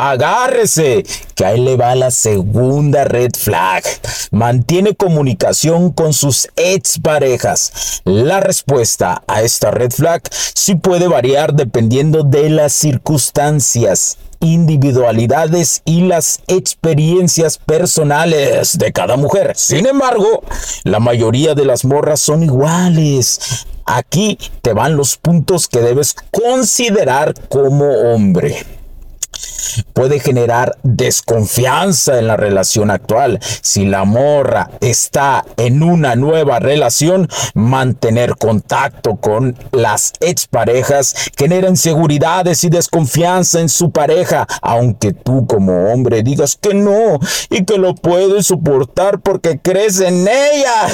[0.00, 1.04] Agárrese,
[1.34, 3.82] que ahí le va la segunda red flag.
[4.30, 8.00] Mantiene comunicación con sus exparejas.
[8.04, 10.22] La respuesta a esta red flag
[10.54, 19.54] sí puede variar dependiendo de las circunstancias individualidades y las experiencias personales de cada mujer.
[19.56, 20.44] Sin embargo,
[20.84, 23.66] la mayoría de las morras son iguales.
[23.84, 28.77] Aquí te van los puntos que debes considerar como hombre
[29.92, 33.40] puede generar desconfianza en la relación actual.
[33.62, 42.64] Si la morra está en una nueva relación, mantener contacto con las exparejas genera inseguridades
[42.64, 47.18] y desconfianza en su pareja, aunque tú como hombre digas que no
[47.50, 50.88] y que lo puedes soportar porque crees en ella.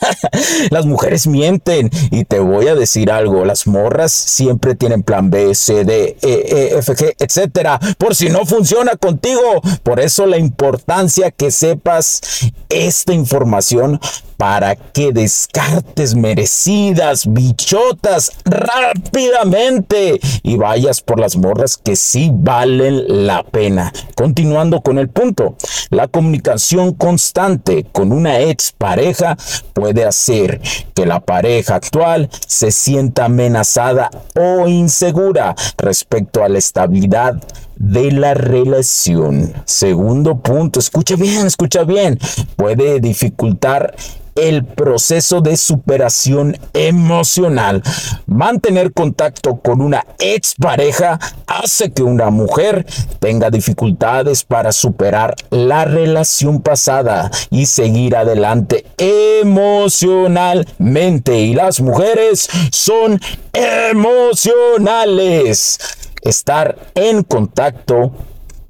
[0.70, 5.54] las mujeres mienten y te voy a decir algo, las morras siempre tienen plan B,
[5.54, 9.60] C, D, E, E F, G, etcétera, por si no funciona contigo.
[9.82, 12.20] Por eso la importancia que sepas
[12.68, 14.00] esta información
[14.40, 23.42] para que descartes merecidas bichotas rápidamente y vayas por las morras que sí valen la
[23.42, 23.92] pena.
[24.14, 25.56] Continuando con el punto,
[25.90, 29.36] la comunicación constante con una ex pareja
[29.74, 30.58] puede hacer
[30.94, 37.34] que la pareja actual se sienta amenazada o insegura respecto a la estabilidad
[37.76, 39.52] de la relación.
[39.64, 42.18] Segundo punto, escucha bien, escucha bien,
[42.56, 43.94] puede dificultar
[44.34, 47.84] el proceso de superación emocional.
[48.26, 52.84] Mantener contacto con una expareja hace que una mujer
[53.18, 61.38] tenga dificultades para superar la relación pasada y seguir adelante emocionalmente.
[61.38, 63.20] Y las mujeres son
[63.52, 65.78] emocionales.
[66.22, 68.12] Estar en contacto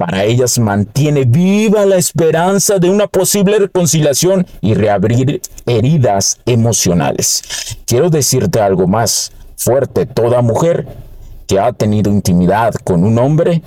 [0.00, 7.42] para ellas mantiene viva la esperanza de una posible reconciliación y reabrir heridas emocionales.
[7.84, 10.06] Quiero decirte algo más fuerte.
[10.06, 10.88] Toda mujer
[11.46, 13.62] que ha tenido intimidad con un hombre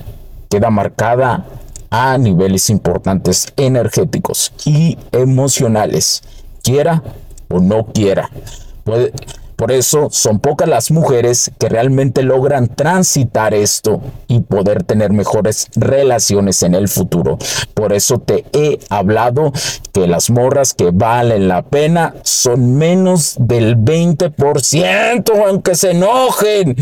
[0.50, 1.46] queda marcada
[1.92, 6.24] a niveles importantes energéticos y emocionales,
[6.64, 7.04] quiera
[7.48, 8.28] o no quiera.
[9.64, 15.70] Por eso son pocas las mujeres que realmente logran transitar esto y poder tener mejores
[15.78, 17.38] relaciones en el futuro.
[17.74, 19.54] Por eso te he hablado
[19.94, 26.76] que las morras que valen la pena son menos del 20%, aunque se enojen.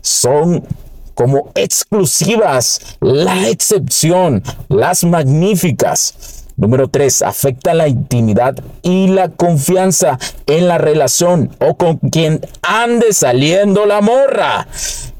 [0.00, 0.64] Son
[1.12, 6.41] como exclusivas, la excepción, las magníficas.
[6.62, 7.22] Número 3.
[7.22, 14.00] Afecta la intimidad y la confianza en la relación o con quien ande saliendo la
[14.00, 14.68] morra.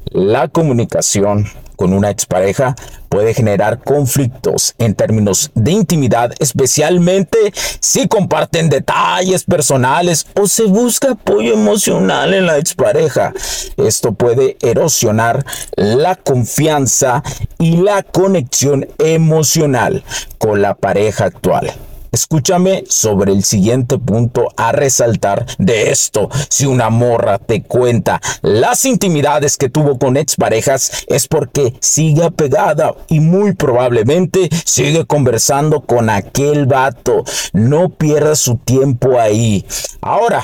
[0.05, 2.75] La comunicación con una expareja
[3.09, 7.37] puede generar conflictos en términos de intimidad, especialmente
[7.79, 13.33] si comparten detalles personales o se busca apoyo emocional en la expareja.
[13.77, 17.21] Esto puede erosionar la confianza
[17.59, 20.03] y la conexión emocional
[20.37, 21.71] con la pareja actual.
[22.13, 26.29] Escúchame sobre el siguiente punto a resaltar de esto.
[26.47, 32.95] Si una morra te cuenta las intimidades que tuvo con exparejas es porque sigue apegada
[33.09, 37.23] y muy probablemente sigue conversando con aquel vato.
[37.51, 39.65] No pierda su tiempo ahí.
[39.99, 40.41] Ahora,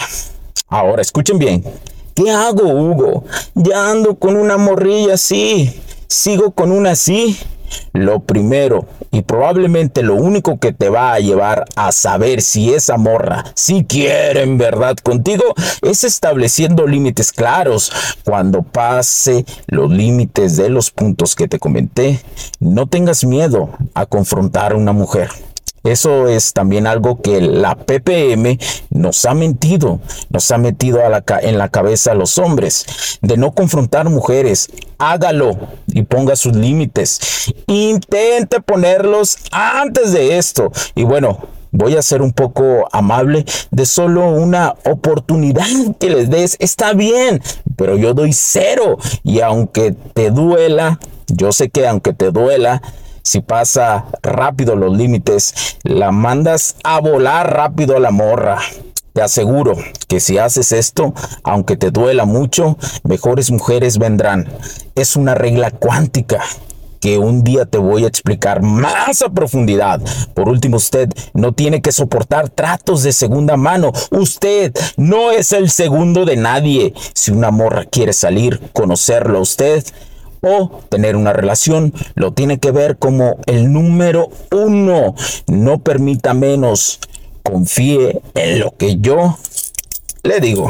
[0.67, 1.63] ahora escuchen bien
[2.19, 3.23] ¿Qué hago, Hugo?
[3.55, 5.73] Ya ando con una morrilla así.
[6.07, 7.37] ¿Sigo con una así?
[7.93, 12.97] Lo primero y probablemente lo único que te va a llevar a saber si esa
[12.97, 15.43] morra si quiere en verdad contigo
[15.81, 17.91] es estableciendo límites claros.
[18.23, 22.19] Cuando pase los límites de los puntos que te comenté,
[22.59, 25.29] no tengas miedo a confrontar a una mujer.
[25.83, 28.57] Eso es también algo que la PPM
[28.89, 29.99] nos ha mentido,
[30.29, 32.85] nos ha metido a la en la cabeza a los hombres,
[33.21, 34.69] de no confrontar mujeres.
[34.97, 37.53] Hágalo y ponga sus límites.
[37.67, 40.71] Intente ponerlos antes de esto.
[40.95, 41.39] Y bueno,
[41.71, 45.65] voy a ser un poco amable de solo una oportunidad
[45.99, 46.57] que les des.
[46.59, 47.41] Está bien,
[47.75, 48.97] pero yo doy cero.
[49.23, 52.81] Y aunque te duela, yo sé que aunque te duela,
[53.29, 58.57] si pasa rápido los límites, la mandas a volar rápido a la morra.
[59.13, 59.77] Te aseguro
[60.07, 64.49] que si haces esto, aunque te duela mucho, mejores mujeres vendrán.
[64.95, 66.41] Es una regla cuántica
[66.99, 70.01] que un día te voy a explicar más a profundidad.
[70.33, 73.91] Por último, usted no tiene que soportar tratos de segunda mano.
[74.09, 76.95] Usted no es el segundo de nadie.
[77.13, 79.83] Si una morra quiere salir, conocerlo a usted,
[80.41, 85.15] o tener una relación, lo tiene que ver como el número uno.
[85.47, 86.99] No permita menos.
[87.43, 89.37] Confíe en lo que yo
[90.23, 90.69] le digo.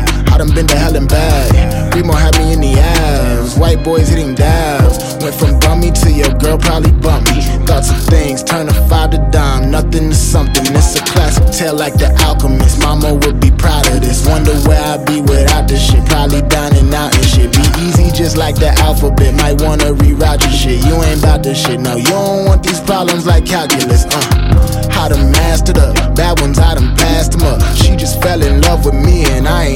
[0.31, 1.93] I done been to hell and back.
[1.93, 3.57] Remo had me in the ass.
[3.57, 4.97] White boys hitting dabs.
[5.21, 7.41] Went from bummy to your girl probably bump me.
[7.67, 9.69] Thoughts of things, turn a five to dime.
[9.69, 10.63] Nothing to something.
[10.73, 12.79] It's a classic tale like the alchemist.
[12.79, 14.25] Mama would be proud of this.
[14.27, 16.05] Wonder where I'd be without this shit.
[16.05, 17.51] Probably dining out and shit.
[17.51, 19.35] Be easy just like the alphabet.
[19.35, 20.85] Might wanna rewrite your shit.
[20.85, 21.79] You ain't about this shit.
[21.79, 24.05] No, you don't want these problems like calculus.
[24.05, 27.59] Uh, how to master the bad ones, I done passed them up.
[27.75, 29.70] She just fell in love with me and I ain't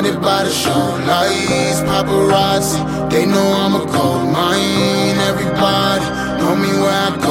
[0.00, 0.70] blinded by the show
[1.06, 3.10] lights, paparazzi.
[3.10, 5.18] They know I'm a cold mine.
[5.28, 6.04] Everybody
[6.40, 7.29] know me where I go.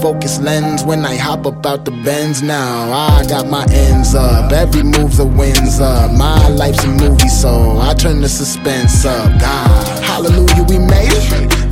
[0.00, 2.92] Focus lens when I hop up out the bends now.
[2.92, 6.10] I got my ends up, every move's a wins up.
[6.12, 9.40] My life's a movie, so I turn the suspense up.
[9.40, 11.71] God, hallelujah, we made it.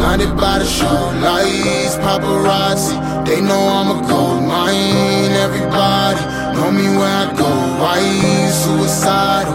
[0.00, 2.96] blinded by the show lights, paparazzi.
[3.26, 5.32] They know I'm a gold mine.
[5.46, 6.22] Everybody
[6.54, 7.50] know me where I go.
[7.80, 8.00] Why
[8.60, 9.54] suicidal?